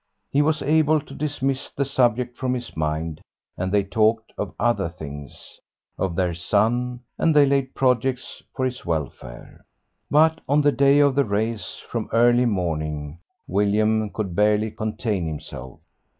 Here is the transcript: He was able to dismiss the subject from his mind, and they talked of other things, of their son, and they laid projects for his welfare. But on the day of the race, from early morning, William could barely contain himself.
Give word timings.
He 0.31 0.41
was 0.41 0.63
able 0.63 0.99
to 0.99 1.13
dismiss 1.13 1.69
the 1.69 1.85
subject 1.85 2.35
from 2.35 2.55
his 2.55 2.75
mind, 2.75 3.21
and 3.55 3.71
they 3.71 3.83
talked 3.83 4.33
of 4.35 4.55
other 4.59 4.89
things, 4.89 5.59
of 5.95 6.15
their 6.15 6.33
son, 6.33 7.01
and 7.19 7.35
they 7.35 7.45
laid 7.45 7.75
projects 7.75 8.41
for 8.55 8.65
his 8.65 8.83
welfare. 8.83 9.63
But 10.09 10.41
on 10.49 10.61
the 10.61 10.71
day 10.71 10.97
of 11.01 11.13
the 11.13 11.23
race, 11.25 11.79
from 11.87 12.09
early 12.13 12.47
morning, 12.47 13.19
William 13.47 14.09
could 14.09 14.35
barely 14.35 14.71
contain 14.71 15.27
himself. 15.27 15.79